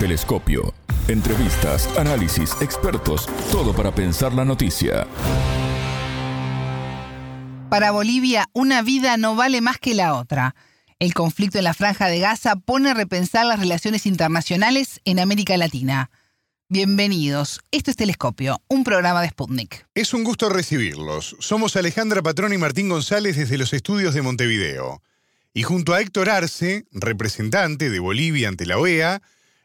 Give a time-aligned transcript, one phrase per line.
[0.00, 0.72] Telescopio.
[1.08, 5.06] Entrevistas, análisis, expertos, todo para pensar la noticia.
[7.68, 10.54] Para Bolivia, una vida no vale más que la otra.
[11.00, 15.58] El conflicto en la franja de Gaza pone a repensar las relaciones internacionales en América
[15.58, 16.10] Latina.
[16.70, 17.60] Bienvenidos.
[17.70, 19.86] Esto es Telescopio, un programa de Sputnik.
[19.94, 21.36] Es un gusto recibirlos.
[21.40, 25.02] Somos Alejandra Patrón y Martín González desde los estudios de Montevideo.
[25.52, 29.20] Y junto a Héctor Arce, representante de Bolivia ante la OEA,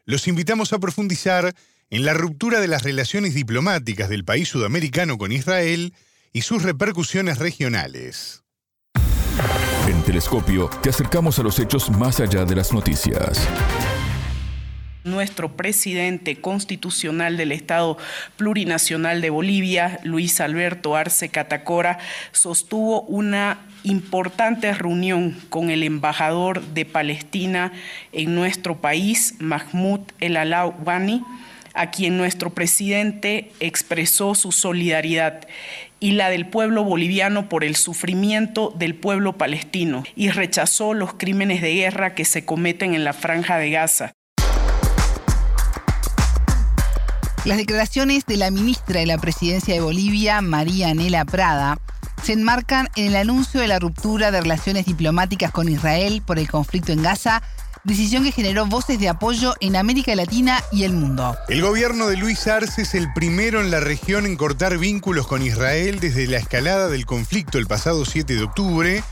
[0.06, 1.54] los invitamos a profundizar
[1.90, 5.92] en la ruptura de las relaciones diplomáticas del país sudamericano con Israel
[6.32, 8.42] y sus repercusiones regionales.
[9.88, 13.46] En Telescopio te acercamos a los hechos más allá de las noticias
[15.06, 17.96] nuestro presidente constitucional del Estado
[18.36, 21.98] Plurinacional de Bolivia, Luis Alberto Arce Catacora,
[22.32, 27.72] sostuvo una importante reunión con el embajador de Palestina
[28.12, 31.22] en nuestro país, Mahmoud El Alawani,
[31.74, 35.46] a quien nuestro presidente expresó su solidaridad
[36.00, 41.62] y la del pueblo boliviano por el sufrimiento del pueblo palestino y rechazó los crímenes
[41.62, 44.12] de guerra que se cometen en la franja de Gaza.
[47.46, 51.78] Las declaraciones de la ministra de la Presidencia de Bolivia, María Anela Prada,
[52.24, 56.50] se enmarcan en el anuncio de la ruptura de relaciones diplomáticas con Israel por el
[56.50, 57.44] conflicto en Gaza,
[57.84, 61.36] decisión que generó voces de apoyo en América Latina y el mundo.
[61.48, 65.40] El gobierno de Luis Arce es el primero en la región en cortar vínculos con
[65.40, 69.04] Israel desde la escalada del conflicto el pasado 7 de octubre,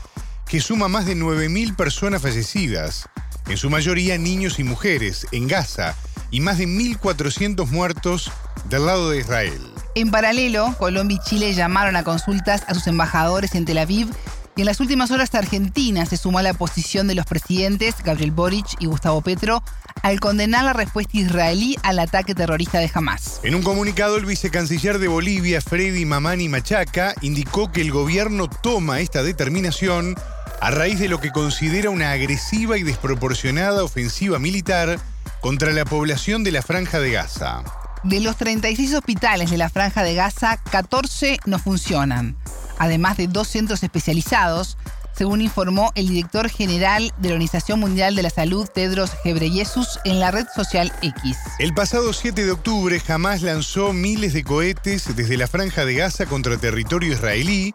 [0.45, 3.07] que suma más de 9.000 personas fallecidas,
[3.47, 5.95] en su mayoría niños y mujeres, en Gaza,
[6.31, 8.31] y más de 1.400 muertos
[8.69, 9.61] del lado de Israel.
[9.95, 14.09] En paralelo, Colombia y Chile llamaron a consultas a sus embajadores en Tel Aviv
[14.57, 18.31] y en las últimas horas Argentina se sumó a la posición de los presidentes Gabriel
[18.31, 19.61] Boric y Gustavo Petro
[20.01, 23.39] al condenar la respuesta israelí al ataque terrorista de Hamas.
[23.43, 28.99] En un comunicado, el vicecanciller de Bolivia, Freddy Mamani Machaca, indicó que el gobierno toma
[28.99, 30.15] esta determinación
[30.65, 34.99] a raíz de lo que considera una agresiva y desproporcionada ofensiva militar
[35.39, 37.63] contra la población de la Franja de Gaza.
[38.01, 42.35] De los 36 hospitales de la Franja de Gaza, 14 no funcionan,
[42.79, 44.75] además de dos centros especializados,
[45.15, 50.19] según informó el director general de la Organización Mundial de la Salud, Tedros Ghebreyesus, en
[50.19, 51.37] la red social X.
[51.59, 56.25] El pasado 7 de octubre, Hamas lanzó miles de cohetes desde la Franja de Gaza
[56.25, 57.71] contra territorio israelí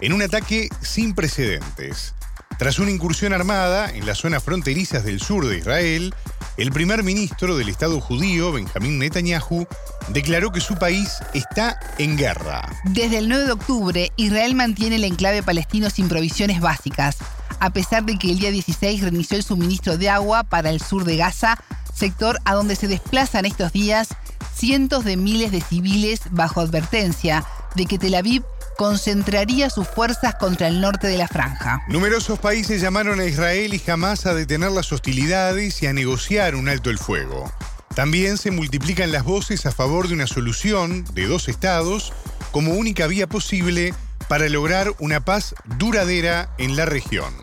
[0.00, 2.14] en un ataque sin precedentes.
[2.60, 6.14] Tras una incursión armada en las zonas fronterizas del sur de Israel,
[6.58, 9.66] el primer ministro del Estado judío, Benjamín Netanyahu,
[10.08, 12.68] declaró que su país está en guerra.
[12.84, 17.16] Desde el 9 de octubre, Israel mantiene el enclave palestino sin provisiones básicas,
[17.60, 21.04] a pesar de que el día 16 reinició el suministro de agua para el sur
[21.04, 21.56] de Gaza,
[21.94, 24.08] sector a donde se desplazan estos días
[24.54, 27.42] cientos de miles de civiles bajo advertencia
[27.74, 28.42] de que Tel Aviv
[28.80, 31.82] concentraría sus fuerzas contra el norte de la franja.
[31.88, 36.66] Numerosos países llamaron a Israel y Hamas a detener las hostilidades y a negociar un
[36.66, 37.52] alto el fuego.
[37.94, 42.14] También se multiplican las voces a favor de una solución de dos estados
[42.52, 43.92] como única vía posible
[44.28, 47.34] para lograr una paz duradera en la región.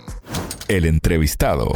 [0.68, 1.72] El entrevistado.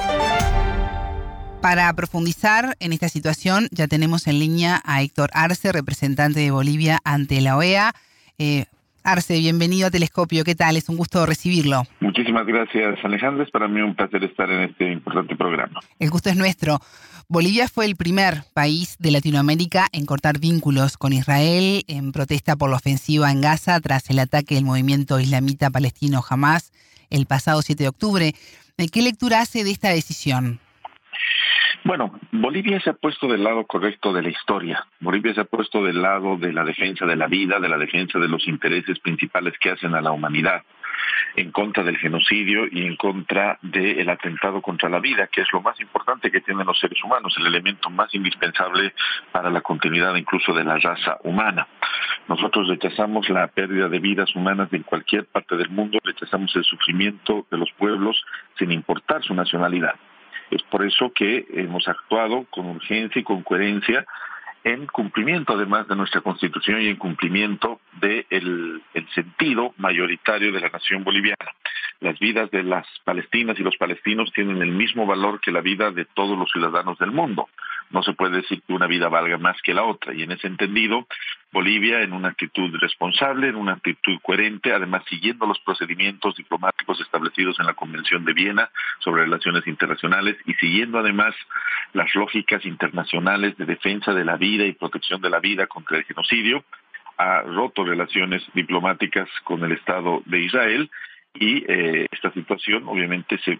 [1.62, 7.00] Para profundizar en esta situación, ya tenemos en línea a Héctor Arce, representante de Bolivia
[7.04, 7.94] ante la OEA.
[8.40, 8.66] Eh,
[9.04, 10.44] Arce, bienvenido a Telescopio.
[10.44, 10.78] ¿Qué tal?
[10.78, 11.84] Es un gusto recibirlo.
[12.00, 13.44] Muchísimas gracias, Alejandra.
[13.44, 15.80] Es para mí un placer estar en este importante programa.
[16.00, 16.80] El gusto es nuestro.
[17.28, 22.70] Bolivia fue el primer país de Latinoamérica en cortar vínculos con Israel en protesta por
[22.70, 26.72] la ofensiva en Gaza tras el ataque del movimiento islamita palestino Hamas
[27.10, 28.36] el pasado 7 de octubre.
[28.92, 30.60] ¿Qué lectura hace de esta decisión?
[31.84, 34.86] Bueno, Bolivia se ha puesto del lado correcto de la historia.
[35.00, 38.20] Bolivia se ha puesto del lado de la defensa de la vida, de la defensa
[38.20, 40.64] de los intereses principales que hacen a la humanidad,
[41.36, 45.62] en contra del genocidio y en contra del atentado contra la vida, que es lo
[45.62, 48.94] más importante que tienen los seres humanos, el elemento más indispensable
[49.32, 51.68] para la continuidad incluso de la raza humana.
[52.28, 57.46] Nosotros rechazamos la pérdida de vidas humanas en cualquier parte del mundo, rechazamos el sufrimiento
[57.50, 58.24] de los pueblos
[58.58, 59.96] sin importar su nacionalidad.
[60.52, 64.06] Es por eso que hemos actuado con urgencia y con coherencia
[64.64, 70.70] en cumplimiento además de nuestra constitución y en cumplimiento del el sentido mayoritario de la
[70.70, 71.52] nación boliviana.
[72.00, 75.92] Las vidas de las palestinas y los palestinos tienen el mismo valor que la vida
[75.92, 77.48] de todos los ciudadanos del mundo.
[77.92, 80.14] No se puede decir que una vida valga más que la otra.
[80.14, 81.08] Y en ese entendido
[81.52, 87.60] Bolivia en una actitud responsable, en una actitud coherente, además siguiendo los procedimientos diplomáticos establecidos
[87.60, 91.36] en la Convención de Viena sobre relaciones internacionales y siguiendo además
[91.94, 96.06] las lógicas internacionales de defensa de la vida y protección de la vida contra el
[96.06, 96.64] genocidio,
[97.18, 100.90] ha roto relaciones diplomáticas con el Estado de Israel
[101.34, 103.60] y eh, esta situación obviamente se,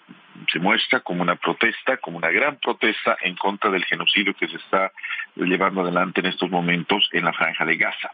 [0.52, 4.58] se muestra como una protesta, como una gran protesta en contra del genocidio que se
[4.58, 4.92] está
[5.36, 8.12] llevando adelante en estos momentos en la franja de Gaza.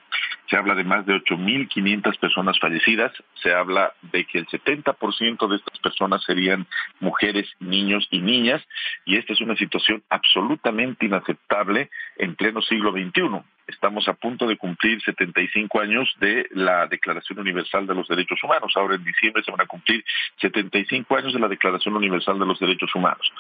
[0.50, 3.12] Se habla de más de 8.500 personas fallecidas,
[3.42, 6.68] se habla de que el 70% de estas personas serían
[7.00, 8.62] mujeres, niños y niñas,
[9.06, 14.58] y esta es una situación absolutamente inaceptable en pleno siglo XXI estamos a punto de
[14.58, 18.74] cumplir 75 años de la Declaración Universal de los Derechos Humanos.
[18.76, 20.04] Ahora en diciembre se van a cumplir
[20.42, 23.32] 75 años de la Declaración Universal de los Derechos Humanos.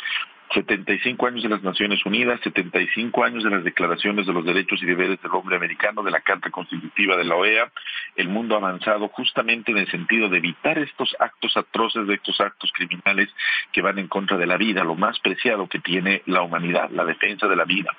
[0.53, 4.85] 75 años de las Naciones Unidas, 75 años de las declaraciones de los derechos y
[4.85, 7.71] deberes del hombre americano, de la Carta Constitutiva de la OEA.
[8.15, 12.39] El mundo ha avanzado justamente en el sentido de evitar estos actos atroces, de estos
[12.39, 13.29] actos criminales
[13.71, 17.05] que van en contra de la vida, lo más preciado que tiene la humanidad, la
[17.05, 17.91] defensa de la vida.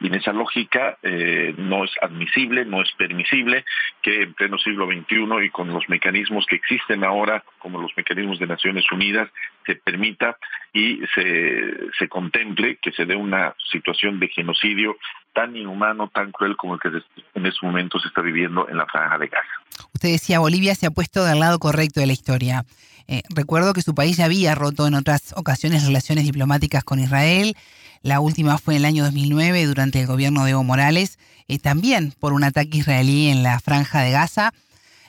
[0.00, 3.64] Y en esa lógica eh, no es admisible, no es permisible
[4.02, 8.38] que en pleno siglo XXI y con los mecanismos que existen ahora, como los mecanismos
[8.38, 9.28] de Naciones Unidas,
[9.66, 10.36] se permita
[10.72, 14.96] y se, se contemple que se dé una situación de genocidio
[15.32, 16.88] tan inhumano, tan cruel como el que
[17.34, 19.86] en estos momentos se está viviendo en la franja de Gaza.
[19.94, 22.64] Usted decía, Bolivia se ha puesto del lado correcto de la historia.
[23.08, 27.54] Eh, recuerdo que su país ya había roto en otras ocasiones relaciones diplomáticas con Israel.
[28.02, 31.18] La última fue en el año 2009 durante el gobierno de Evo Morales,
[31.48, 34.52] eh, también por un ataque israelí en la franja de Gaza.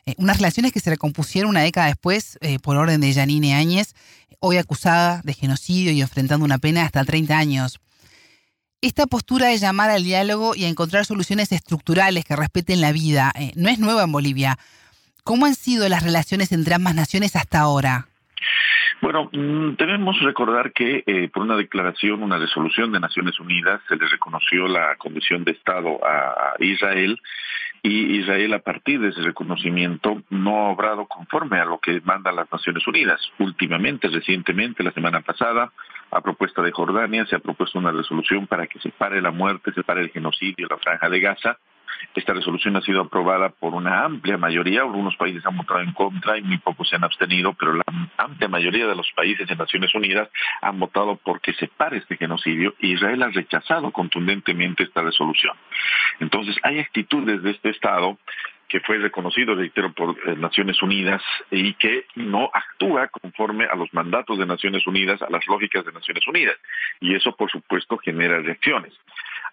[0.06, 3.96] Eh, unas relaciones que se recompusieron una década después por orden de Janine Áñez,
[4.46, 7.80] hoy acusada de genocidio y enfrentando una pena de hasta 30 años.
[8.82, 13.32] Esta postura de llamar al diálogo y a encontrar soluciones estructurales que respeten la vida
[13.56, 14.58] no es nueva en Bolivia.
[15.24, 18.08] ¿Cómo han sido las relaciones entre ambas naciones hasta ahora?
[19.02, 23.96] Bueno, mm, debemos recordar que eh, por una declaración, una resolución de Naciones Unidas, se
[23.96, 27.18] le reconoció la condición de Estado a Israel
[27.84, 32.38] y Israel a partir de ese reconocimiento no ha obrado conforme a lo que mandan
[32.38, 33.20] las Naciones Unidas.
[33.40, 35.72] Últimamente, recientemente, la semana pasada,
[36.10, 39.74] a propuesta de Jordania, se ha propuesto una resolución para que se pare la muerte,
[39.74, 41.58] se pare el genocidio en la franja de Gaza
[42.16, 46.38] esta resolución ha sido aprobada por una amplia mayoría, algunos países han votado en contra
[46.38, 47.84] y muy pocos se han abstenido, pero la
[48.18, 50.30] amplia mayoría de los países en Naciones Unidas
[50.62, 55.56] han votado porque se pare este genocidio Israel ha rechazado contundentemente esta resolución.
[56.20, 58.18] Entonces, hay actitudes de este Estado
[58.68, 63.94] que fue reconocido, reitero, por eh, Naciones Unidas y que no actúa conforme a los
[63.94, 66.56] mandatos de Naciones Unidas, a las lógicas de Naciones Unidas.
[67.00, 68.94] Y eso, por supuesto, genera reacciones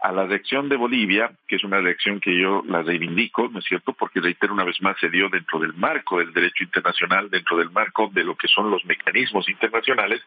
[0.01, 3.65] a la reacción de Bolivia, que es una reacción que yo la reivindico, ¿no es
[3.65, 3.93] cierto?
[3.93, 7.71] Porque reitero una vez más se dio dentro del marco del derecho internacional, dentro del
[7.71, 10.23] marco de lo que son los mecanismos internacionales,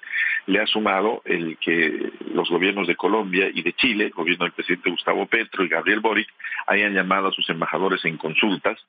[0.45, 4.54] le ha sumado el que los gobiernos de Colombia y de Chile, el gobierno del
[4.54, 6.27] presidente Gustavo Petro y Gabriel Boric,
[6.68, 8.80] hayan llamado a sus embajadores en consultas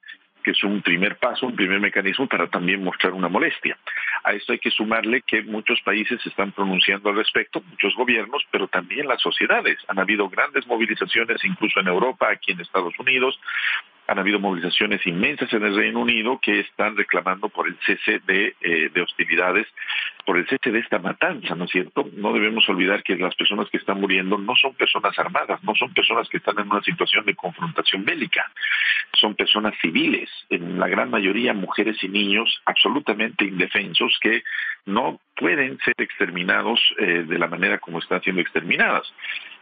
[0.45, 3.77] que es un primer paso, un primer mecanismo para también mostrar una molestia.
[4.23, 8.45] A esto hay que sumarle que muchos países se están pronunciando al respecto, muchos gobiernos,
[8.51, 9.79] pero también las sociedades.
[9.89, 13.41] Han habido grandes movilizaciones, incluso en Europa, aquí en Estados Unidos,
[14.07, 18.55] han habido movilizaciones inmensas en el Reino Unido que están reclamando por el cese de,
[18.61, 19.67] eh, de, hostilidades,
[20.27, 22.09] por el cese de esta matanza, ¿no es cierto?
[22.15, 25.93] No debemos olvidar que las personas que están muriendo no son personas armadas, no son
[25.95, 28.51] personas que están en una situación de confrontación bélica,
[29.13, 34.43] son personas civiles, en la gran mayoría mujeres y niños absolutamente indefensos que
[34.87, 39.13] no pueden ser exterminados eh, de la manera como están siendo exterminadas.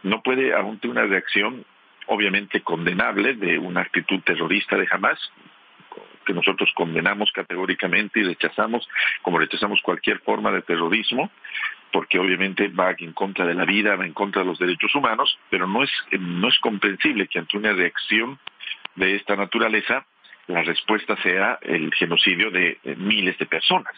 [0.03, 1.65] No puede, ante una reacción
[2.07, 5.19] obviamente condenable de una actitud terrorista de Hamas,
[6.25, 8.87] que nosotros condenamos categóricamente y rechazamos,
[9.21, 11.29] como rechazamos cualquier forma de terrorismo,
[11.91, 15.37] porque obviamente va en contra de la vida, va en contra de los derechos humanos,
[15.49, 18.39] pero no es, no es comprensible que ante una reacción
[18.95, 20.05] de esta naturaleza
[20.47, 23.93] la respuesta sea el genocidio de miles de personas.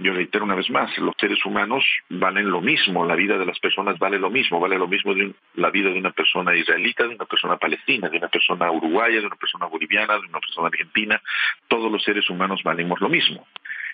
[0.00, 3.58] Yo reitero una vez más, los seres humanos valen lo mismo, la vida de las
[3.58, 7.16] personas vale lo mismo, vale lo mismo de la vida de una persona israelita, de
[7.16, 11.20] una persona palestina, de una persona uruguaya, de una persona boliviana, de una persona argentina,
[11.66, 13.46] todos los seres humanos valemos lo mismo.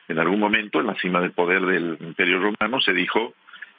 [0.06, 3.34] En algún momento, en la cima del poder del Imperio Romano, se dijo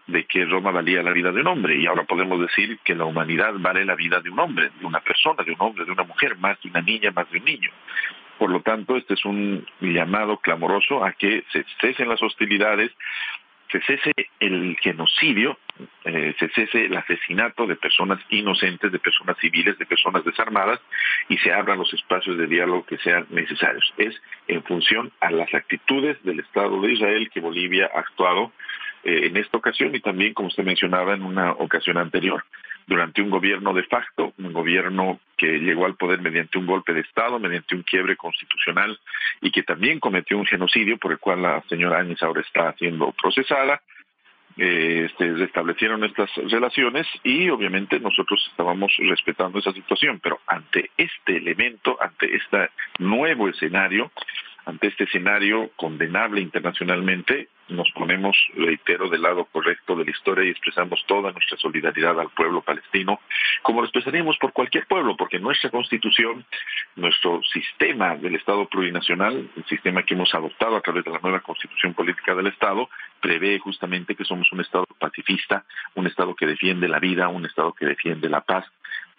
[0.08, 3.06] de que Roma valía la vida de un hombre y ahora podemos decir que la
[3.06, 6.04] humanidad vale la vida de un hombre, de una persona, de un hombre, de una
[6.04, 7.72] mujer, más de una niña, más de un niño.
[8.38, 12.92] Por lo tanto, este es un llamado clamoroso a que se cesen las hostilidades,
[13.72, 15.58] se cese el genocidio
[16.06, 20.80] eh, se cese el asesinato de personas inocentes, de personas civiles, de personas desarmadas
[21.28, 23.94] y se abran los espacios de diálogo que sean necesarios.
[23.98, 24.16] Es
[24.48, 28.54] en función a las actitudes del Estado de Israel que Bolivia ha actuado
[29.06, 32.44] eh, en esta ocasión y también, como usted mencionaba, en una ocasión anterior
[32.88, 37.02] durante un gobierno de facto, un gobierno que llegó al poder mediante un golpe de
[37.02, 39.00] Estado, mediante un quiebre constitucional
[39.42, 43.12] y que también cometió un genocidio por el cual la señora Áñez ahora está siendo
[43.12, 43.82] procesada.
[44.58, 51.38] Eh, este, restablecieron estas relaciones y obviamente nosotros estábamos respetando esa situación, pero ante este
[51.38, 52.70] elemento, ante este
[53.00, 54.12] nuevo escenario,
[54.66, 60.50] ante este escenario condenable internacionalmente, nos ponemos, reitero, del lado correcto de la historia y
[60.50, 63.20] expresamos toda nuestra solidaridad al pueblo palestino,
[63.64, 66.46] como lo expresaríamos por cualquier pueblo, porque nuestra constitución,
[66.96, 71.40] nuestro sistema del Estado plurinacional, el sistema que hemos adoptado a través de la nueva
[71.40, 76.88] constitución política del Estado, prevé justamente que somos un Estado pacifista, un Estado que defiende
[76.88, 78.66] la vida, un Estado que defiende la paz,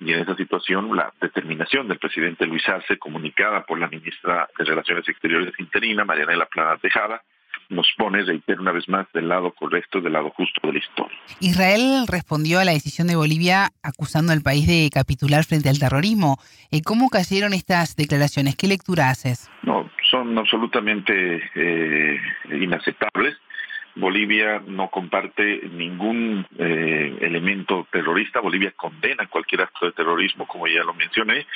[0.01, 4.65] y en esa situación la determinación del presidente Luis Arce, comunicada por la ministra de
[4.65, 7.23] Relaciones Exteriores interina, Marianela Plana Tejada,
[7.69, 11.19] nos pone, reitero una vez más, del lado correcto, del lado justo de la historia.
[11.41, 16.39] Israel respondió a la decisión de Bolivia acusando al país de capitular frente al terrorismo.
[16.71, 18.57] Eh, ¿Cómo cayeron estas declaraciones?
[18.57, 19.51] ¿Qué lectura haces?
[19.63, 22.21] No, son absolutamente eh,
[22.53, 23.37] inaceptables.
[23.97, 28.41] Bolivia no comparte ningún eh, elemento terrorista.
[28.41, 31.47] Bolivia condena cualquier acto de terrorismo, como ya lo mencioné.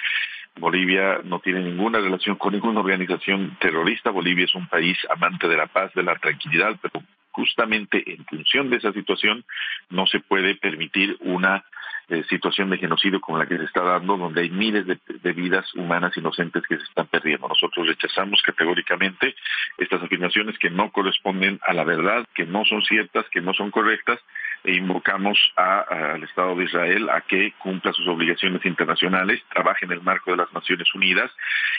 [0.59, 4.11] Bolivia no tiene ninguna relación con ninguna organización terrorista.
[4.11, 8.71] Bolivia es un país amante de la paz, de la tranquilidad, pero justamente en función
[8.71, 9.45] de esa situación
[9.91, 11.65] no se puede permitir una
[12.11, 15.73] eh, situación de genocidio como la que se está dando, donde hay miles de, vidas
[15.75, 17.47] humanas inocentes que se están perdiendo.
[17.47, 19.37] Nosotros rechazamos categóricamente
[19.79, 23.71] estas afirmaciones que no corresponden a la verdad, que no son ciertas, que no son
[23.71, 24.19] correctas,
[24.65, 30.03] e invocamos al Estado de Israel a que cumpla sus obligaciones internacionales, trabaje en el
[30.03, 31.31] marco de las Naciones Unidas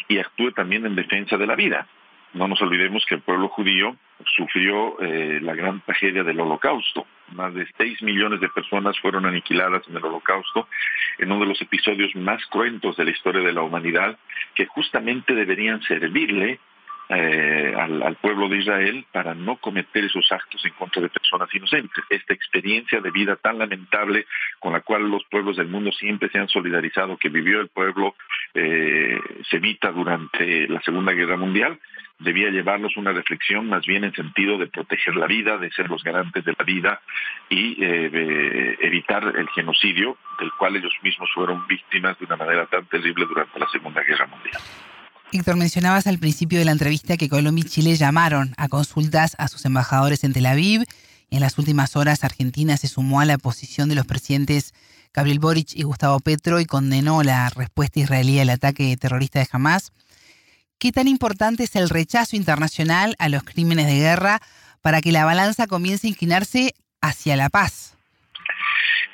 [0.07, 1.87] y actúe también en defensa de la vida.
[2.33, 3.95] No nos olvidemos que el pueblo judío
[4.35, 7.05] sufrió eh, la gran tragedia del holocausto.
[7.33, 10.67] Más de 6 millones de personas fueron aniquiladas en el holocausto,
[11.17, 14.17] en uno de los episodios más cruentos de la historia de la humanidad,
[14.55, 16.59] que justamente deberían servirle
[17.13, 22.05] eh, al, pueblo de Israel para no cometer esos actos en contra de personas inocentes.
[22.09, 24.27] Esta experiencia de vida tan lamentable
[24.59, 28.15] con la cual los pueblos del mundo siempre se han solidarizado, que vivió el pueblo
[28.53, 31.77] eh, semita durante la Segunda Guerra Mundial,
[32.19, 36.03] debía llevarnos una reflexión más bien en sentido de proteger la vida, de ser los
[36.03, 37.01] garantes de la vida
[37.49, 42.85] y eh, evitar el genocidio del cual ellos mismos fueron víctimas de una manera tan
[42.85, 44.61] terrible durante la Segunda Guerra Mundial.
[45.33, 49.47] Héctor, mencionabas al principio de la entrevista que Colombia y Chile llamaron a consultas a
[49.47, 50.83] sus embajadores en Tel Aviv.
[51.29, 54.73] En las últimas horas, Argentina se sumó a la posición de los presidentes
[55.13, 59.93] Gabriel Boric y Gustavo Petro y condenó la respuesta israelí al ataque terrorista de Hamas.
[60.77, 64.39] ¿Qué tan importante es el rechazo internacional a los crímenes de guerra
[64.81, 67.97] para que la balanza comience a inclinarse hacia la paz?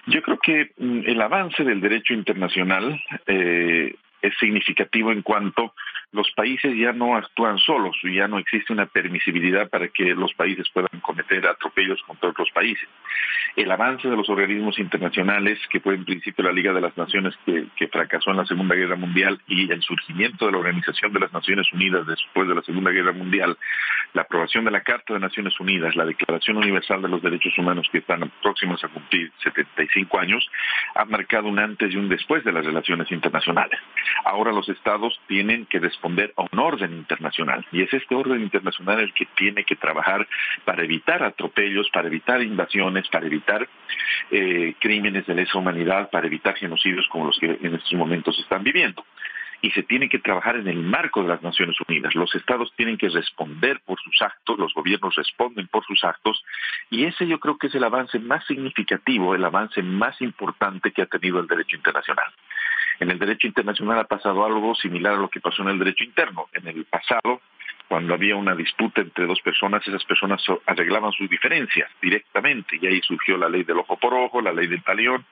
[0.07, 3.93] Yo creo que mm, el avance del derecho internacional eh,
[4.23, 5.73] es significativo en cuanto
[6.11, 10.67] los países ya no actúan solos, ya no existe una permisibilidad para que los países
[10.73, 12.87] puedan cometer atropellos contra otros países.
[13.55, 17.35] El avance de los organismos internacionales, que fue en principio la Liga de las Naciones
[17.45, 21.33] que, fracasó en la Segunda Guerra Mundial, y el surgimiento de la Organización de las
[21.33, 23.57] Naciones Unidas después de la Segunda Guerra Mundial,
[24.13, 27.87] la aprobación de la Carta de Naciones Unidas, la Declaración Universal de los Derechos Humanos
[27.91, 30.47] que están próximas a cumplir 75 años,
[30.95, 33.79] han marcado un antes y un después de las relaciones internacionales.
[34.25, 38.99] Ahora los estados tienen que responder a un orden internacional y es este orden internacional
[38.99, 40.27] el que tiene que trabajar
[40.63, 43.67] para evitar atropellos, para evitar invasiones, para evitar
[44.31, 48.63] eh, crímenes de lesa humanidad, para evitar genocidios como los que en estos momentos están
[48.63, 49.03] viviendo
[49.59, 52.13] y se tiene que trabajar en el marco de las Naciones Unidas.
[52.13, 56.43] Los estados tienen que responder por sus actos, los gobiernos responden por sus actos,
[56.91, 61.01] y ese yo creo que es el avance más significativo, el avance más importante que
[61.01, 62.31] ha tenido el derecho internacional.
[62.99, 66.03] En el derecho internacional ha pasado algo similar a lo que pasó en el derecho
[66.03, 66.47] interno.
[66.53, 67.41] En el pasado,
[67.87, 73.01] cuando había una disputa entre dos personas, esas personas arreglaban sus diferencias directamente y ahí
[73.01, 75.25] surgió la ley del ojo por ojo, la ley del talión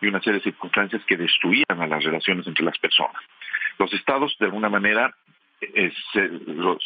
[0.00, 3.20] y una serie de circunstancias que destruían a las relaciones entre las personas.
[3.78, 5.14] Los estados, de alguna manera,
[5.60, 5.92] eh,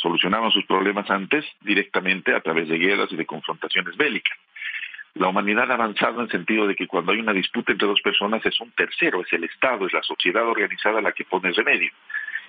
[0.00, 4.36] solucionaban sus problemas antes directamente a través de guerras y de confrontaciones bélicas.
[5.14, 8.00] La humanidad ha avanzado en el sentido de que cuando hay una disputa entre dos
[8.00, 11.92] personas es un tercero, es el Estado, es la sociedad organizada la que pone remedio.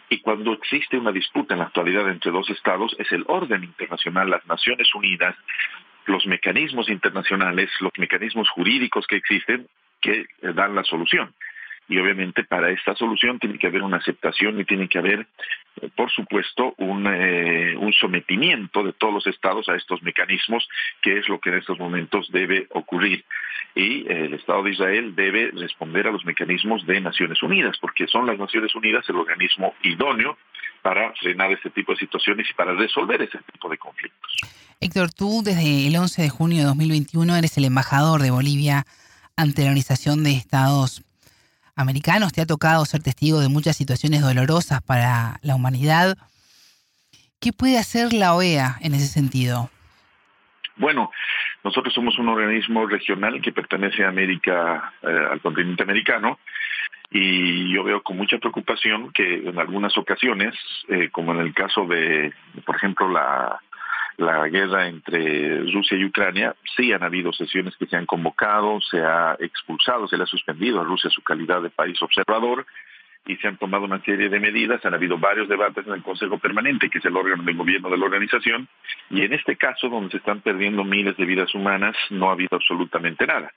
[0.10, 4.30] Y cuando existe una disputa en la actualidad entre dos estados, es el orden internacional,
[4.30, 5.36] las Naciones Unidas,
[6.06, 9.68] los mecanismos internacionales, los mecanismos jurídicos que existen
[10.02, 11.34] que dan la solución
[11.88, 15.28] y obviamente para esta solución tiene que haber una aceptación y tiene que haber,
[15.82, 20.68] eh, por supuesto, un, eh, un sometimiento de todos los estados a estos mecanismos,
[21.02, 23.26] que es lo que en estos momentos debe ocurrir.
[23.76, 28.08] Y eh, el Estado de Israel debe responder a los mecanismos de Naciones Unidas, porque
[28.08, 30.38] son las Naciones Unidas el organismo idóneo
[30.82, 34.36] para frenar este tipo de situaciones y para resolver ese tipo de conflictos.
[34.82, 38.86] Héctor, tú desde el 11 de junio de 2021 eres el embajador de Bolivia
[39.38, 41.04] ante la Organización de Estados
[41.76, 46.18] americanos, te ha tocado ser testigo de muchas situaciones dolorosas para la humanidad.
[47.40, 49.70] ¿Qué puede hacer la OEA en ese sentido?
[50.76, 51.12] Bueno,
[51.64, 56.40] nosotros somos un organismo regional que pertenece a América, eh, al continente americano,
[57.12, 60.56] y yo veo con mucha preocupación que en algunas ocasiones,
[60.90, 62.34] eh, como en el caso de,
[62.66, 63.62] por ejemplo, la
[64.18, 69.00] la guerra entre Rusia y Ucrania, sí han habido sesiones que se han convocado, se
[69.00, 72.66] ha expulsado, se le ha suspendido a Rusia su calidad de país observador
[73.26, 76.38] y se han tomado una serie de medidas, han habido varios debates en el Consejo
[76.40, 78.68] Permanente, que es el órgano de gobierno de la organización,
[79.10, 82.58] y en este caso, donde se están perdiendo miles de vidas humanas, no ha habido
[82.58, 83.54] absolutamente nada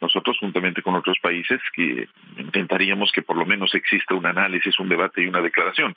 [0.00, 4.88] nosotros juntamente con otros países que intentaríamos que por lo menos exista un análisis, un
[4.88, 5.94] debate y una declaración.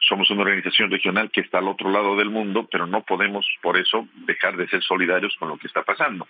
[0.00, 3.76] Somos una organización regional que está al otro lado del mundo, pero no podemos por
[3.76, 6.26] eso dejar de ser solidarios con lo que está pasando.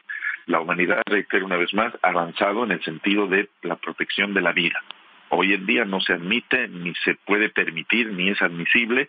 [0.47, 4.53] La humanidad, reitero una vez más, avanzado en el sentido de la protección de la
[4.53, 4.83] vida.
[5.29, 9.09] Hoy en día no se admite, ni se puede permitir, ni es admisible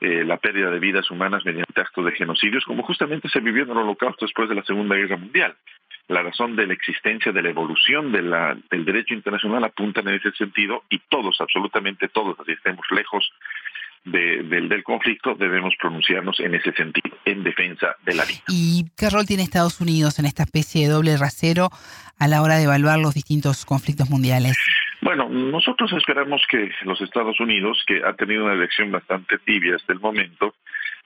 [0.00, 3.70] eh, la pérdida de vidas humanas mediante actos de genocidios, como justamente se vivió en
[3.70, 5.54] el Holocausto después de la Segunda Guerra Mundial
[6.10, 10.08] la razón de la existencia de la evolución de la, del derecho internacional apunta en
[10.08, 13.30] ese sentido y todos, absolutamente todos, así estemos lejos
[14.04, 18.40] del, del conflicto, debemos pronunciarnos en ese sentido, en defensa de la vida.
[18.48, 21.68] ¿Y qué rol tiene Estados Unidos en esta especie de doble rasero
[22.18, 24.56] a la hora de evaluar los distintos conflictos mundiales?
[25.02, 29.92] Bueno, nosotros esperamos que los Estados Unidos, que ha tenido una elección bastante tibia hasta
[29.92, 30.54] el momento,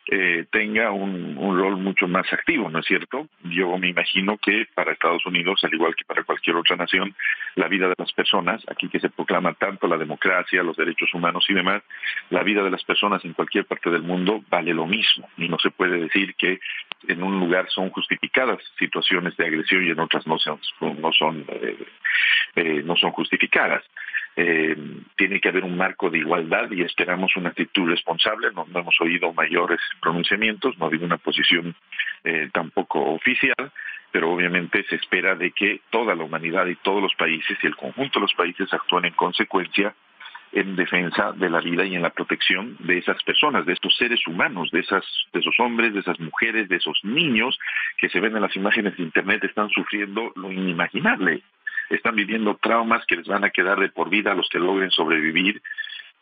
[0.06, 3.26] eh, tenga un, rol mucho más activo, ¿no es cierto?
[3.44, 7.14] Yo me imagino que para Estados Unidos, al igual que para cualquier otra nación,
[7.54, 11.46] la vida de las personas, aquí que se proclama tanto la democracia, los derechos humanos
[11.48, 11.82] y demás,
[12.30, 15.58] la vida de las personas en cualquier parte del mundo vale lo mismo y no
[15.58, 16.60] se puede decir que
[17.08, 21.44] en un lugar son justificadas situaciones de agresión y en otras no son, no son,
[21.48, 21.78] eh,
[22.56, 23.84] eh, no son justificadas
[24.36, 24.76] eh,
[25.16, 28.48] tiene que haber un marco de igualdad y esperamos una actitud responsable.
[28.52, 31.74] No, hemos oído mayores pronunciamientos, no ha habido una posición
[32.24, 33.72] eh, tampoco oficial,
[34.10, 37.76] pero obviamente se espera de que toda la humanidad y todos los países y el
[37.76, 39.94] conjunto de los países actúen en consecuencia
[40.52, 44.24] en defensa de la vida y en la protección de esas personas, de estos seres
[44.26, 47.58] humanos, de esas, de esos hombres, de esas mujeres, de esos niños
[47.98, 51.42] que se ven en las imágenes de internet están sufriendo lo inimaginable
[51.90, 54.90] están viviendo traumas que les van a quedar de por vida a los que logren
[54.90, 55.62] sobrevivir.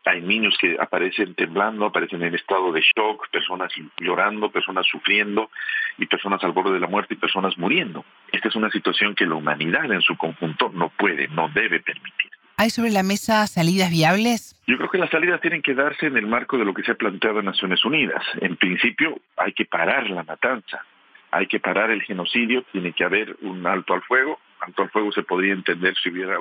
[0.05, 3.71] Hay niños que aparecen temblando, aparecen en estado de shock, personas
[4.01, 5.51] llorando, personas sufriendo
[5.97, 8.05] y personas al borde de la muerte y personas muriendo.
[8.33, 12.33] Esta es una situación que la humanidad en su conjunto no puede, no debe permitir.
[12.57, 14.55] ¿Hay sobre la mesa salidas viables?
[14.67, 16.93] Yo creo que las salidas tienen que darse en el marco de lo que se
[16.93, 18.23] ha planteado en Naciones Unidas.
[18.41, 20.85] En principio, hay que parar la matanza,
[21.31, 25.13] hay que parar el genocidio, tiene que haber un alto al fuego, alto al fuego
[25.13, 26.39] se podría entender si hubiera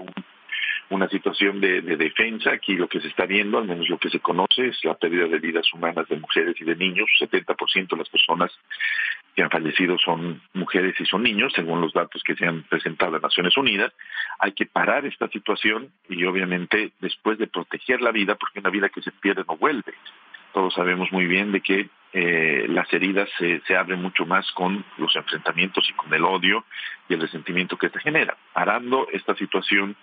[0.89, 2.51] una situación de, defensa.
[2.51, 5.27] Aquí lo que se está viendo, al menos lo que se conoce, es la pérdida
[5.27, 7.09] de vidas humanas de mujeres y de niños.
[7.19, 8.51] 70% de las personas
[9.35, 13.15] que han fallecido son mujeres y son niños, según los datos que se han presentado
[13.15, 13.93] en Naciones Unidas.
[14.39, 18.89] Hay que parar esta situación y obviamente después de proteger la vida, porque una vida
[18.89, 19.93] que se pierde no vuelve.
[20.53, 24.83] Todos sabemos muy bien de que eh, las heridas se, se, abren mucho más con
[24.97, 26.65] los enfrentamientos y con el odio
[27.07, 28.35] y el resentimiento que se genera.
[28.53, 29.95] Parando esta situación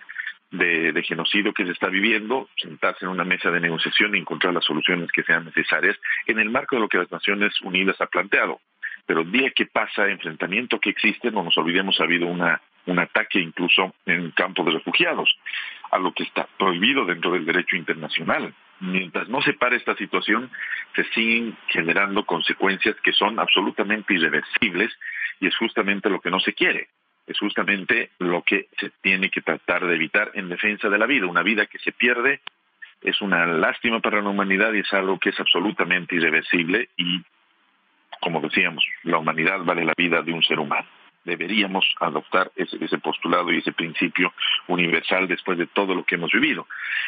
[0.49, 4.55] de, de, genocidio que se está viviendo, sentarse en una mesa de negociación y encontrar
[4.55, 8.07] las soluciones que sean necesarias en el marco de lo que las Naciones Unidas ha
[8.07, 8.59] planteado.
[9.05, 13.39] Pero día que pasa enfrentamiento que existe, no nos olvidemos, ha habido una, un ataque
[13.39, 15.35] incluso en campos de refugiados,
[15.91, 20.49] a lo que está prohibido dentro del derecho internacional mientras no se pare esta situación,
[20.95, 24.91] se siguen generando consecuencias que son absolutamente irreversibles
[25.39, 26.89] y es justamente lo que no se quiere.
[27.27, 31.27] Es justamente lo que se tiene que tratar de evitar en defensa de la vida.
[31.27, 32.41] Una vida que se pierde
[33.01, 37.21] es una lástima para la humanidad y es algo que es absolutamente irreversible y,
[38.19, 40.87] como decíamos, la humanidad vale la vida de un ser humano
[41.23, 44.33] deberíamos adoptar ese, postulado y ese principio
[44.67, 46.67] universal después de todo lo que hemos vivido.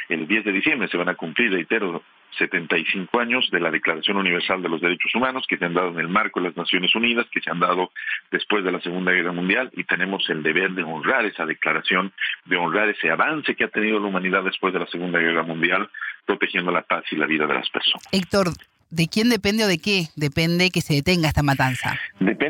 [0.09, 2.03] El 10 de diciembre se van a cumplir, reitero,
[2.37, 5.99] 75 años de la Declaración Universal de los Derechos Humanos que se han dado en
[5.99, 7.91] el marco de las Naciones Unidas, que se han dado
[8.31, 12.13] después de la Segunda Guerra Mundial y tenemos el deber de honrar esa declaración,
[12.45, 15.89] de honrar ese avance que ha tenido la humanidad después de la Segunda Guerra Mundial,
[16.25, 18.07] protegiendo la paz y la vida de las personas.
[18.11, 18.47] Héctor,
[18.91, 21.97] ¿De quién depende o de qué depende que se detenga esta matanza?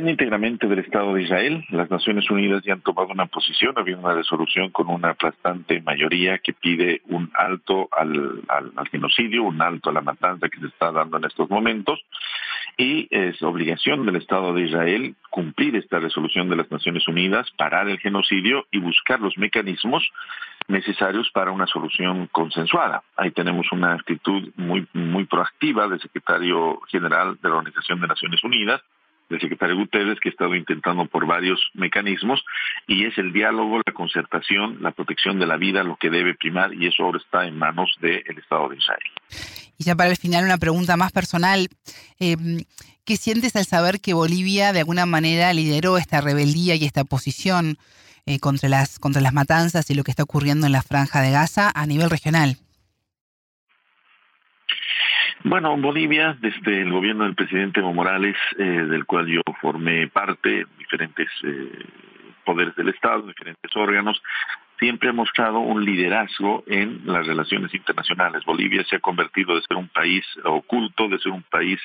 [0.10, 1.66] Íntegramente del Estado de Israel.
[1.70, 6.40] Las Naciones Unidas ya han tomado una posición, había una resolución con una aplastante mayoría
[6.40, 8.42] que pide un alto al,
[8.90, 12.00] genocidio, un alto a la matanza que se está dando en estos momentos.
[12.78, 17.88] Y es obligación del Estado de Israel cumplir esta resolución de las Naciones Unidas, parar
[17.88, 20.10] el genocidio y buscar los mecanismos
[20.68, 23.04] necesarios para una solución consensuada.
[23.18, 28.44] Ahí tenemos una actitud muy, muy proactiva del secretario general de la Organización de Naciones
[28.44, 28.82] Unidas,
[29.32, 32.44] del secretario Guterres, que ha estado intentando por varios mecanismos,
[32.88, 36.74] y es el diálogo, la concertación, la protección de la vida lo que debe primar,
[36.74, 39.02] y eso ahora está en manos del Estado de Israel.
[39.78, 41.68] Y ya para el final, una pregunta más personal.
[42.20, 42.38] Eh,
[43.04, 47.78] ¿Qué sientes al saber que Bolivia de alguna manera lideró esta rebeldía y esta posición?
[48.28, 51.32] Eh, contra, las, contra las matanzas y lo que está ocurriendo en la franja de
[51.32, 52.58] Gaza a nivel regional?
[55.44, 60.68] Bueno, Bolivia, desde el gobierno del presidente Evo Morales, eh, del cual yo formé parte,
[60.78, 61.84] diferentes eh,
[62.46, 64.22] poderes del Estado, diferentes órganos,
[64.78, 68.46] siempre ha mostrado un liderazgo en las relaciones internacionales.
[68.46, 71.80] Bolivia se ha convertido de ser un país oculto, de ser un país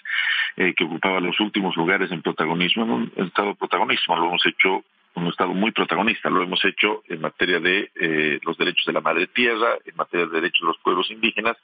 [0.57, 4.17] que ocupaba los últimos lugares en protagonismo, en un estado protagonismo.
[4.17, 4.83] Lo hemos hecho
[5.25, 6.31] un Estado muy protagonista.
[6.31, 10.27] Lo hemos hecho en materia de eh, los derechos de la madre tierra, en materia
[10.27, 11.57] de derechos de los pueblos indígenas,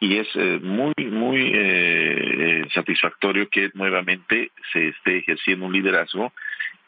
[0.00, 6.32] y es eh, muy, muy eh, satisfactorio que nuevamente se esté ejerciendo un liderazgo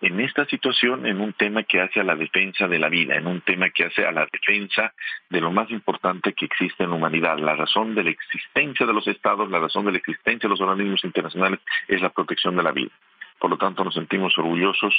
[0.01, 3.27] en esta situación, en un tema que hace a la defensa de la vida, en
[3.27, 4.93] un tema que hace a la defensa
[5.31, 7.39] de lo más importante que existe en la humanidad.
[7.39, 10.61] La razón de la existencia de los estados, la razón de la existencia de los
[10.61, 12.91] organismos internacionales es la protección de la vida.
[13.39, 14.95] Por lo tanto, nos sentimos orgullosos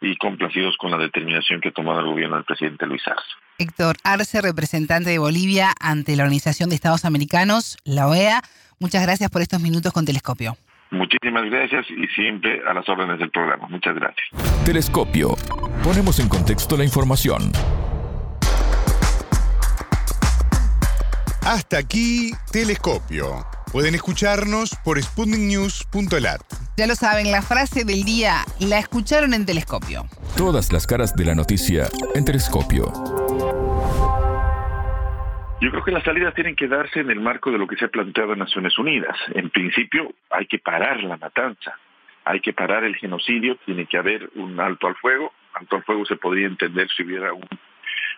[0.00, 3.26] y complacidos con la determinación que ha tomado el gobierno del presidente Luis Arce.
[3.58, 8.42] Héctor Arce, representante de Bolivia ante la Organización de Estados Americanos, la OEA,
[8.78, 10.56] muchas gracias por estos minutos con Telescopio.
[10.90, 13.68] Muchísimas gracias y siempre a las órdenes del programa.
[13.68, 14.26] Muchas gracias.
[14.64, 15.36] Telescopio.
[15.84, 17.52] Ponemos en contexto la información.
[21.42, 23.46] Hasta aquí, Telescopio.
[23.72, 26.40] Pueden escucharnos por sputniknews.lat.
[26.76, 30.06] Ya lo saben, la frase del día la escucharon en Telescopio.
[30.36, 32.92] Todas las caras de la noticia en Telescopio.
[35.60, 37.84] Yo creo que las salidas tienen que darse en el marco de lo que se
[37.84, 39.16] ha planteado en Naciones Unidas.
[39.34, 41.78] En principio, hay que parar la matanza,
[42.24, 45.32] hay que parar el genocidio, tiene que haber un alto al fuego.
[45.54, 47.46] Alto al fuego se podría entender si hubiera un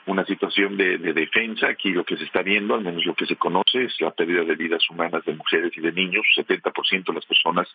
[0.07, 1.69] una situación de, defensa.
[1.69, 4.45] Aquí lo que se está viendo, al menos lo que se conoce, es la pérdida
[4.45, 6.25] de vidas humanas de mujeres y de niños.
[6.37, 7.69] 70% de las personas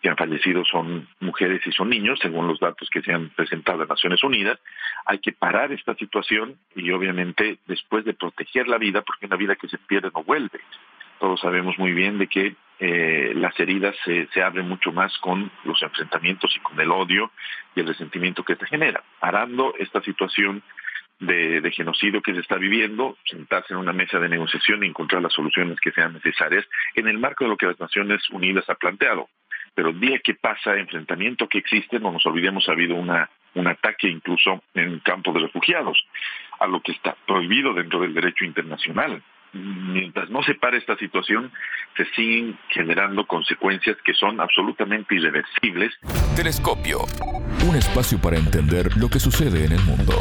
[0.00, 3.82] que han fallecido son mujeres y son niños, según los datos que se han presentado
[3.82, 4.58] en Naciones Unidas.
[5.06, 9.56] Hay que parar esta situación y obviamente después de proteger la vida, porque una vida
[9.56, 10.60] que se pierde no vuelve.
[11.20, 15.52] Todos sabemos muy bien de que eh, las heridas se, se, abren mucho más con
[15.62, 17.30] los enfrentamientos y con el odio
[17.76, 19.04] y el resentimiento que se genera.
[19.20, 20.64] Parando esta situación
[21.18, 25.32] de, genocidio que se está viviendo, sentarse en una mesa de negociación y encontrar las
[25.32, 29.28] soluciones que sean necesarias en el marco de lo que las Naciones Unidas ha planteado.
[29.74, 34.08] Pero día que pasa enfrentamiento que existe, no nos olvidemos, ha habido una, un ataque
[34.08, 35.98] incluso en campo de refugiados,
[36.60, 39.22] a lo que está prohibido dentro del derecho internacional.
[39.52, 41.52] Mientras no se pare esta situación,
[41.96, 45.92] se siguen generando consecuencias que son absolutamente irreversibles.
[46.34, 47.00] Telescopio,
[47.68, 50.14] un espacio para entender lo que sucede en el mundo.